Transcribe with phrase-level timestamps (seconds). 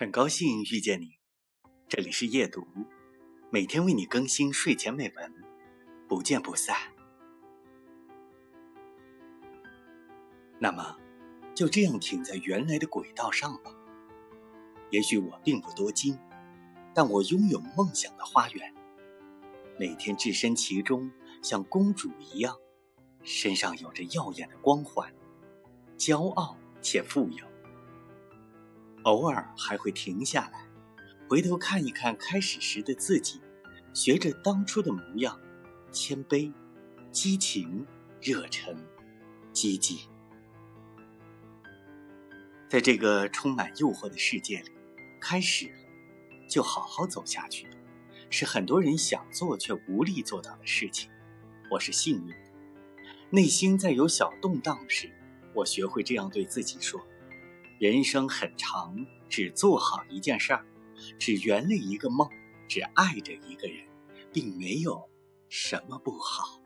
[0.00, 1.18] 很高兴遇见你，
[1.86, 2.66] 这里是夜读，
[3.50, 5.34] 每天为你更新睡前美文，
[6.08, 6.74] 不见不散。
[10.58, 10.96] 那么，
[11.54, 13.70] 就这样停在原来的轨道上吧。
[14.88, 16.18] 也许我并不多金，
[16.94, 18.74] 但我拥有梦想的花园，
[19.78, 21.10] 每天置身其中，
[21.42, 22.56] 像公主一样，
[23.22, 25.12] 身上有着耀眼的光环，
[25.98, 27.49] 骄傲且富有。
[29.04, 30.66] 偶尔还会停下来，
[31.28, 33.40] 回头看一看开始时的自己，
[33.94, 35.38] 学着当初的模样，
[35.90, 36.52] 谦卑、
[37.10, 37.86] 激情、
[38.20, 38.76] 热忱、
[39.52, 40.00] 积极。
[42.68, 44.70] 在这个充满诱惑的世界里，
[45.20, 45.74] 开始了
[46.48, 47.66] 就好好走下去，
[48.28, 51.10] 是很多人想做却无力做到的事情。
[51.70, 52.36] 我是幸运的，
[53.30, 55.10] 内心在有小动荡时，
[55.54, 57.00] 我学会这样对自己说。
[57.80, 58.94] 人生很长，
[59.26, 60.66] 只做好一件事儿，
[61.18, 62.28] 只圆了一个梦，
[62.68, 63.88] 只爱着一个人，
[64.30, 65.08] 并没有
[65.48, 66.59] 什么不好。